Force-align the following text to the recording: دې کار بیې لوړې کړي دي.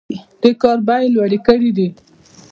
دې 0.41 0.51
کار 0.61 0.77
بیې 0.87 1.07
لوړې 1.15 1.39
کړي 1.47 1.69
دي. 1.77 1.87